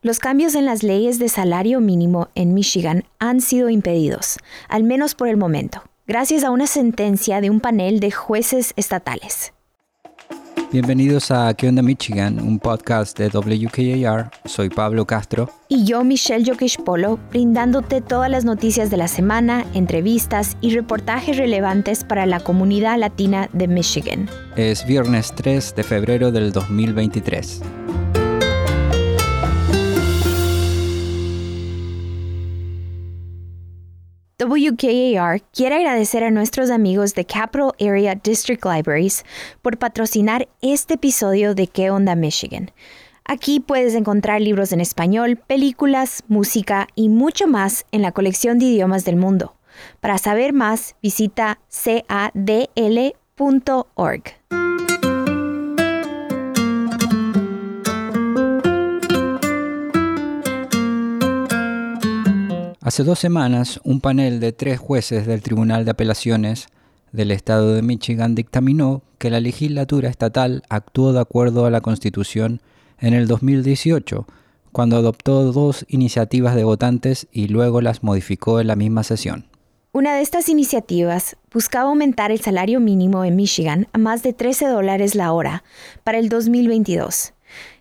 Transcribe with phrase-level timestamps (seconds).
[0.00, 4.36] Los cambios en las leyes de salario mínimo en Michigan han sido impedidos,
[4.68, 9.52] al menos por el momento, gracias a una sentencia de un panel de jueces estatales.
[10.70, 12.38] Bienvenidos a ¿Qué onda Michigan?
[12.38, 14.30] Un podcast de WKAR.
[14.44, 15.50] Soy Pablo Castro.
[15.66, 21.38] Y yo, Michelle Yokish Polo, brindándote todas las noticias de la semana, entrevistas y reportajes
[21.38, 24.28] relevantes para la comunidad latina de Michigan.
[24.54, 27.62] Es viernes 3 de febrero del 2023.
[34.40, 39.24] WKAR quiere agradecer a nuestros amigos de Capital Area District Libraries
[39.62, 42.70] por patrocinar este episodio de ¿Qué onda Michigan?
[43.24, 48.66] Aquí puedes encontrar libros en español, películas, música y mucho más en la colección de
[48.66, 49.56] idiomas del mundo.
[49.98, 53.08] Para saber más, visita cadl.org.
[62.88, 66.68] Hace dos semanas, un panel de tres jueces del Tribunal de Apelaciones
[67.12, 72.62] del Estado de Michigan dictaminó que la legislatura estatal actuó de acuerdo a la Constitución
[72.98, 74.26] en el 2018,
[74.72, 79.44] cuando adoptó dos iniciativas de votantes y luego las modificó en la misma sesión.
[79.92, 84.66] Una de estas iniciativas buscaba aumentar el salario mínimo en Michigan a más de 13
[84.66, 85.62] dólares la hora
[86.04, 87.34] para el 2022.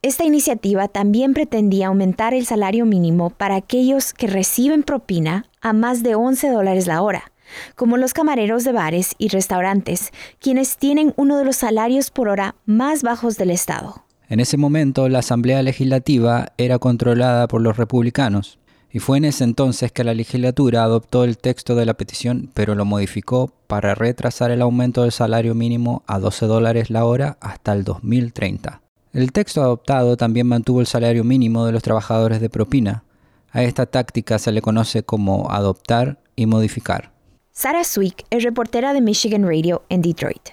[0.00, 6.04] Esta iniciativa también pretendía aumentar el salario mínimo para aquellos que reciben propina a más
[6.04, 7.32] de 11 dólares la hora,
[7.74, 12.54] como los camareros de bares y restaurantes, quienes tienen uno de los salarios por hora
[12.64, 14.04] más bajos del Estado.
[14.28, 18.60] En ese momento, la Asamblea Legislativa era controlada por los republicanos,
[18.92, 22.76] y fue en ese entonces que la legislatura adoptó el texto de la petición, pero
[22.76, 27.72] lo modificó para retrasar el aumento del salario mínimo a 12 dólares la hora hasta
[27.72, 28.80] el 2030.
[29.12, 33.04] El texto adoptado también mantuvo el salario mínimo de los trabajadores de propina.
[33.50, 37.12] A esta táctica se le conoce como adoptar y modificar.
[37.52, 40.50] Sarah Swick es reportera de Michigan Radio en Detroit.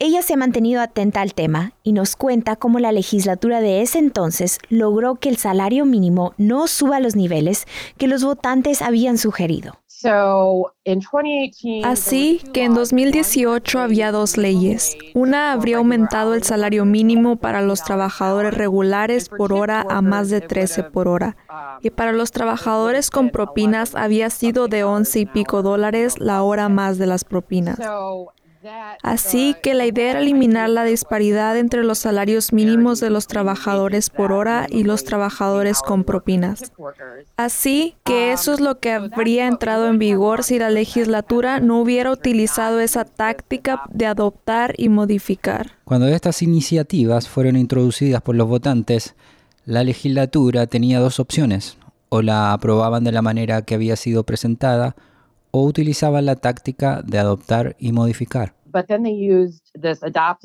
[0.00, 3.98] Ella se ha mantenido atenta al tema y nos cuenta cómo la legislatura de ese
[3.98, 7.66] entonces logró que el salario mínimo no suba los niveles
[7.96, 9.78] que los votantes habían sugerido.
[11.84, 14.96] Así que en 2018 había dos leyes.
[15.14, 20.40] Una habría aumentado el salario mínimo para los trabajadores regulares por hora a más de
[20.40, 21.36] 13 por hora.
[21.80, 26.68] Y para los trabajadores con propinas había sido de 11 y pico dólares la hora
[26.68, 27.78] más de las propinas.
[29.02, 34.10] Así que la idea era eliminar la disparidad entre los salarios mínimos de los trabajadores
[34.10, 36.72] por hora y los trabajadores con propinas.
[37.36, 42.10] Así que eso es lo que habría entrado en vigor si la legislatura no hubiera
[42.10, 45.72] utilizado esa táctica de adoptar y modificar.
[45.84, 49.14] Cuando estas iniciativas fueron introducidas por los votantes,
[49.66, 51.76] la legislatura tenía dos opciones.
[52.08, 54.94] O la aprobaban de la manera que había sido presentada,
[55.54, 58.54] o utilizaban la táctica de adoptar y modificar.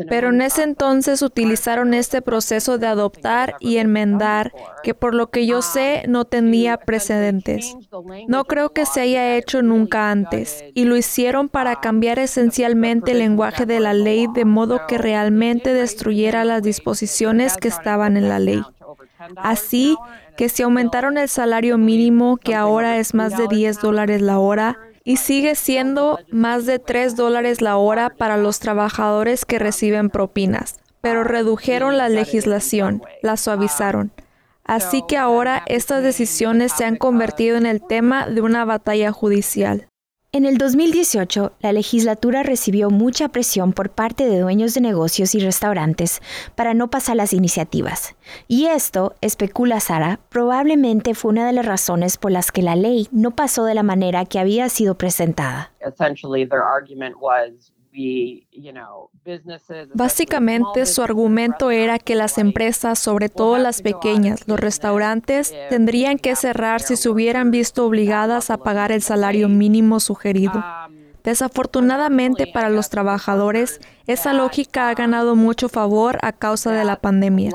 [0.07, 4.53] Pero en ese entonces utilizaron este proceso de adoptar y enmendar
[4.83, 7.75] que por lo que yo sé no tenía precedentes.
[8.27, 13.19] No creo que se haya hecho nunca antes y lo hicieron para cambiar esencialmente el
[13.19, 18.37] lenguaje de la ley de modo que realmente destruyera las disposiciones que estaban en la
[18.37, 18.61] ley.
[19.37, 19.97] Así
[20.37, 24.77] que se aumentaron el salario mínimo que ahora es más de 10 dólares la hora
[25.09, 30.75] y sigue siendo más de 3 dólares la hora para los trabajadores que reciben propinas,
[31.01, 34.11] pero redujeron la legislación, la suavizaron.
[34.65, 39.88] Así que ahora estas decisiones se han convertido en el tema de una batalla judicial.
[40.31, 45.39] En el 2018, la legislatura recibió mucha presión por parte de dueños de negocios y
[45.39, 46.21] restaurantes
[46.53, 48.15] para no pasar las iniciativas.
[48.47, 53.07] Y esto, especula Sara, probablemente fue una de las razones por las que la ley
[53.11, 55.71] no pasó de la manera que había sido presentada.
[59.93, 66.35] Básicamente su argumento era que las empresas, sobre todo las pequeñas, los restaurantes, tendrían que
[66.35, 70.63] cerrar si se hubieran visto obligadas a pagar el salario mínimo sugerido.
[71.23, 77.51] Desafortunadamente para los trabajadores, esa lógica ha ganado mucho favor a causa de la pandemia.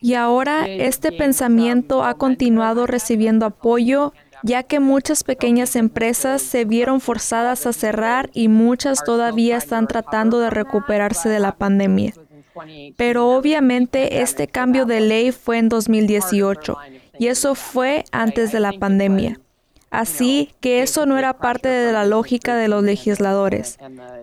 [0.00, 4.12] Y ahora este pensamiento ha continuado recibiendo apoyo
[4.44, 10.38] ya que muchas pequeñas empresas se vieron forzadas a cerrar y muchas todavía están tratando
[10.38, 12.12] de recuperarse de la pandemia.
[12.96, 16.76] Pero obviamente este cambio de ley fue en 2018
[17.18, 19.40] y eso fue antes de la pandemia.
[19.90, 23.78] Así que eso no era parte de la lógica de los legisladores,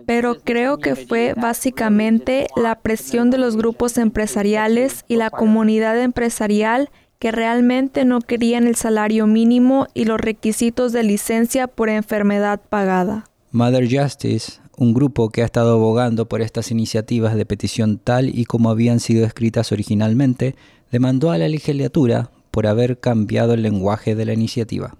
[0.06, 6.90] pero creo que fue básicamente la presión de los grupos empresariales y la comunidad empresarial
[7.22, 13.26] que realmente no querían el salario mínimo y los requisitos de licencia por enfermedad pagada.
[13.52, 18.44] Mother Justice, un grupo que ha estado abogando por estas iniciativas de petición tal y
[18.44, 20.56] como habían sido escritas originalmente,
[20.90, 24.94] demandó a la legislatura por haber cambiado el lenguaje de la iniciativa.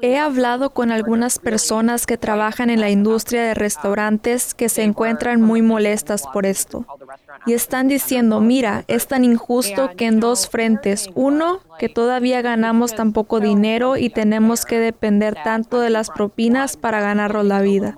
[0.00, 5.40] He hablado con algunas personas que trabajan en la industria de restaurantes que se encuentran
[5.40, 6.86] muy molestas por esto
[7.46, 11.10] y están diciendo, mira, es tan injusto que en dos frentes.
[11.14, 16.76] Uno, que todavía ganamos tan poco dinero y tenemos que depender tanto de las propinas
[16.76, 17.94] para ganarnos la vida.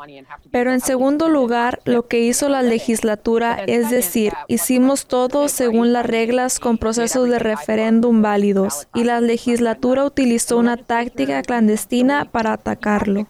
[0.50, 6.06] Pero en segundo lugar, lo que hizo la legislatura es decir, hicimos todo según las
[6.06, 13.28] reglas con procesos de referéndum válidos y la legislatura utilizó una táctica clandestina para atacarlo.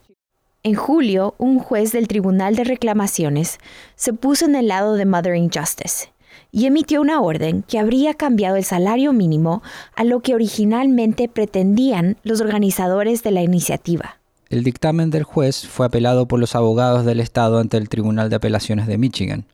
[0.62, 3.58] En julio, un juez del Tribunal de Reclamaciones
[3.96, 6.12] se puso en el lado de Mother Injustice
[6.52, 9.62] y emitió una orden que habría cambiado el salario mínimo
[9.96, 14.18] a lo que originalmente pretendían los organizadores de la iniciativa.
[14.50, 18.36] El dictamen del juez fue apelado por los abogados del Estado ante el Tribunal de
[18.36, 19.44] Apelaciones de Michigan.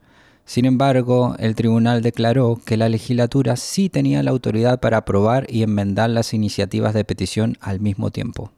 [0.49, 5.63] Sin embargo, el tribunal declaró que la legislatura sí tenía la autoridad para aprobar y
[5.63, 8.51] enmendar las iniciativas de petición al mismo tiempo.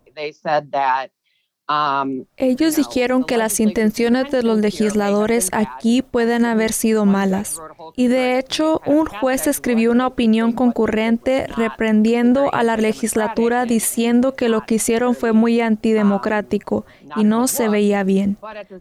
[2.37, 7.58] Ellos dijeron que las intenciones de los legisladores aquí pueden haber sido malas.
[7.96, 14.49] Y de hecho, un juez escribió una opinión concurrente reprendiendo a la legislatura diciendo que
[14.49, 18.37] lo que hicieron fue muy antidemocrático y no se veía bien.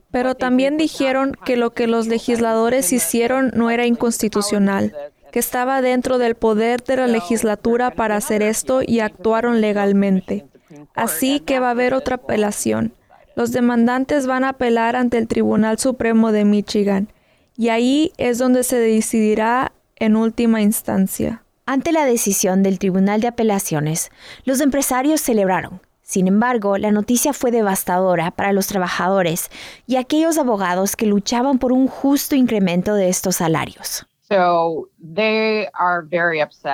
[0.10, 4.96] Pero también dijeron que lo que los legisladores hicieron no era inconstitucional
[5.32, 10.48] que estaba dentro del poder de la legislatura para hacer esto y actuaron legalmente.
[10.94, 12.94] Así que va a haber otra apelación.
[13.36, 17.08] Los demandantes van a apelar ante el Tribunal Supremo de Michigan
[17.56, 21.44] y ahí es donde se decidirá en última instancia.
[21.66, 24.12] Ante la decisión del Tribunal de Apelaciones,
[24.44, 25.82] los empresarios celebraron.
[26.02, 29.52] Sin embargo, la noticia fue devastadora para los trabajadores
[29.86, 34.08] y aquellos abogados que luchaban por un justo incremento de estos salarios.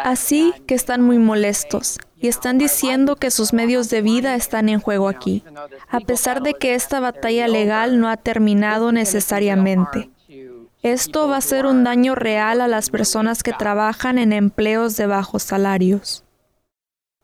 [0.06, 4.80] Así que están muy molestos y están diciendo que sus medios de vida están en
[4.80, 5.44] juego aquí,
[5.88, 10.10] a pesar de que esta batalla legal no ha terminado necesariamente.
[10.82, 15.06] Esto va a ser un daño real a las personas que trabajan en empleos de
[15.06, 16.24] bajos salarios.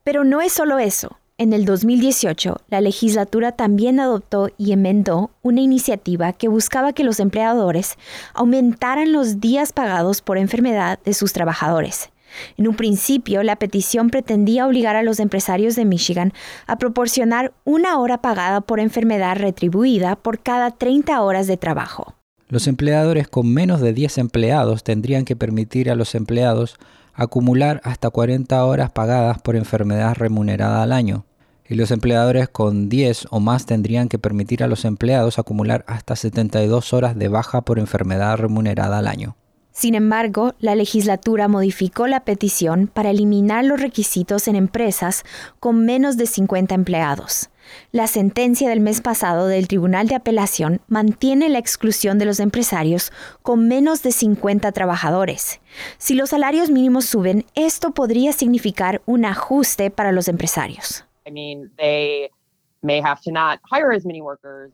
[0.04, 1.18] Pero no es solo eso.
[1.36, 7.18] En el 2018, la legislatura también adoptó y enmendó una iniciativa que buscaba que los
[7.18, 7.98] empleadores
[8.34, 12.12] aumentaran los días pagados por enfermedad de sus trabajadores.
[12.56, 16.32] En un principio, la petición pretendía obligar a los empresarios de Michigan
[16.66, 22.14] a proporcionar una hora pagada por enfermedad retribuida por cada 30 horas de trabajo.
[22.48, 26.76] Los empleadores con menos de 10 empleados tendrían que permitir a los empleados
[27.14, 31.24] acumular hasta 40 horas pagadas por enfermedad remunerada al año
[31.72, 36.16] y los empleadores con 10 o más tendrían que permitir a los empleados acumular hasta
[36.16, 39.36] 72 horas de baja por enfermedad remunerada al año.
[39.72, 45.24] Sin embargo, la legislatura modificó la petición para eliminar los requisitos en empresas
[45.60, 47.48] con menos de 50 empleados.
[47.90, 53.12] La sentencia del mes pasado del Tribunal de Apelación mantiene la exclusión de los empresarios
[53.40, 55.60] con menos de 50 trabajadores.
[55.96, 61.04] Si los salarios mínimos suben, esto podría significar un ajuste para los empresarios.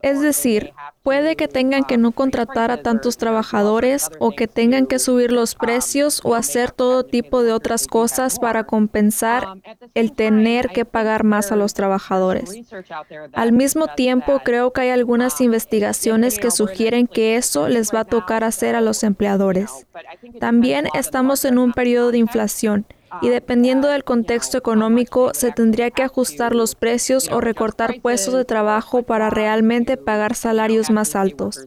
[0.00, 0.72] Es decir,
[1.02, 5.54] puede que tengan que no contratar a tantos trabajadores o que tengan que subir los
[5.54, 9.60] um, precios o hacer todo tipo de otras cosas para compensar um,
[9.94, 12.50] el tener que pagar más a los trabajadores.
[13.34, 18.00] Al mismo tiempo, creo que hay algunas um, investigaciones que sugieren que eso les va
[18.00, 19.86] a tocar hacer a los empleadores.
[20.40, 22.86] También estamos en un periodo de inflación
[23.22, 28.44] y dependiendo del contexto económico se tendría que ajustar los precios o recortar puestos de
[28.44, 31.66] trabajo para realmente pagar salarios más altos.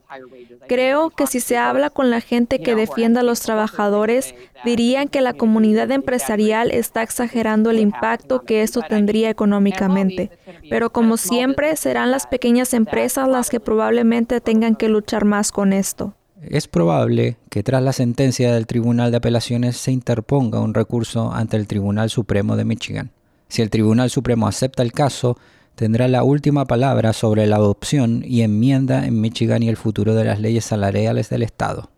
[0.67, 5.21] Creo que si se habla con la gente que defienda a los trabajadores, dirían que
[5.21, 10.31] la comunidad empresarial está exagerando el impacto que esto tendría económicamente.
[10.69, 15.74] Pero como siempre, serán las pequeñas empresas las que probablemente tengan que luchar más con
[15.74, 16.13] esto.
[16.41, 21.55] Es probable que tras la sentencia del Tribunal de Apelaciones se interponga un recurso ante
[21.55, 23.12] el Tribunal Supremo de Michigan.
[23.48, 25.38] Si el Tribunal Supremo acepta el caso,
[25.75, 30.25] tendrá la última palabra sobre la adopción y enmienda en Michigan y el futuro de
[30.25, 31.91] las leyes salariales del Estado.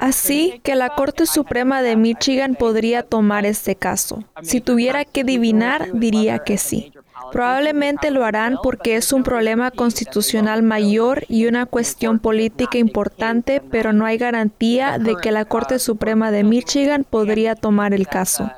[0.00, 4.22] Así que la Corte Suprema de Michigan podría tomar este caso.
[4.42, 6.92] Si tuviera que adivinar, diría que sí.
[7.32, 13.92] Probablemente lo harán porque es un problema constitucional mayor y una cuestión política importante, pero
[13.92, 18.50] no hay garantía de que la Corte Suprema de Michigan podría tomar el caso.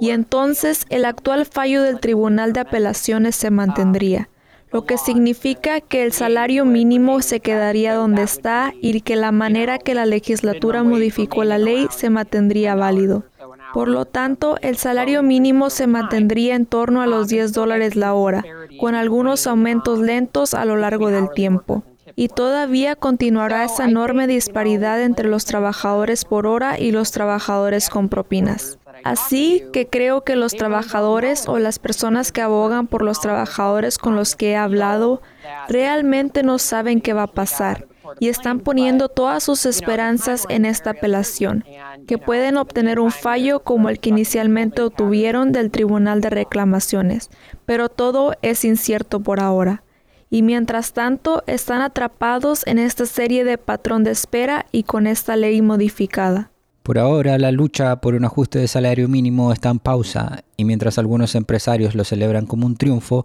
[0.00, 4.28] Y entonces el actual fallo del Tribunal de Apelaciones se mantendría
[4.72, 9.78] lo que significa que el salario mínimo se quedaría donde está y que la manera
[9.78, 13.24] que la legislatura modificó la ley se mantendría válido.
[13.72, 18.14] Por lo tanto, el salario mínimo se mantendría en torno a los 10 dólares la
[18.14, 18.44] hora,
[18.78, 21.82] con algunos aumentos lentos a lo largo del tiempo.
[22.14, 28.10] Y todavía continuará esa enorme disparidad entre los trabajadores por hora y los trabajadores con
[28.10, 28.78] propinas.
[29.04, 34.14] Así que creo que los trabajadores o las personas que abogan por los trabajadores con
[34.14, 35.22] los que he hablado
[35.68, 37.86] realmente no saben qué va a pasar
[38.20, 41.64] y están poniendo todas sus esperanzas en esta apelación,
[42.06, 47.30] que pueden obtener un fallo como el que inicialmente obtuvieron del Tribunal de Reclamaciones,
[47.66, 49.82] pero todo es incierto por ahora.
[50.30, 55.36] Y mientras tanto están atrapados en esta serie de patrón de espera y con esta
[55.36, 56.52] ley modificada.
[56.82, 60.98] Por ahora, la lucha por un ajuste de salario mínimo está en pausa y mientras
[60.98, 63.24] algunos empresarios lo celebran como un triunfo,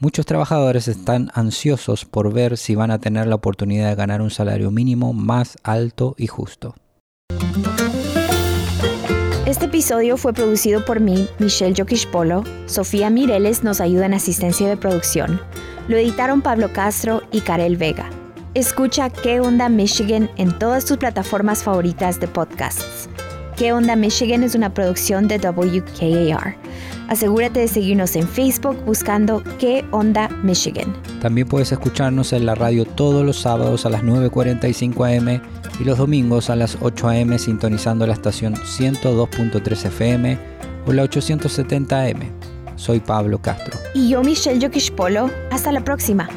[0.00, 4.30] muchos trabajadores están ansiosos por ver si van a tener la oportunidad de ganar un
[4.30, 6.74] salario mínimo más alto y justo.
[9.46, 12.44] Este episodio fue producido por mí, Michelle Jokish Polo.
[12.66, 15.40] Sofía Mireles nos ayuda en asistencia de producción.
[15.88, 18.10] Lo editaron Pablo Castro y Karel Vega.
[18.52, 23.08] Escucha ¿Qué onda Michigan en todas tus plataformas favoritas de podcasts.
[23.56, 26.56] ¿Qué onda Michigan es una producción de WKAR.
[27.08, 30.94] Asegúrate de seguirnos en Facebook buscando ¿Qué onda Michigan?
[31.22, 35.40] También puedes escucharnos en la radio todos los sábados a las 9.45 am
[35.80, 40.38] y los domingos a las 8 am sintonizando la estación 102.3 FM
[40.86, 42.20] o la 870 am.
[42.76, 43.78] Soy Pablo Castro.
[43.94, 45.30] Y yo Michelle Yokish Polo.
[45.50, 46.28] Hasta la próxima.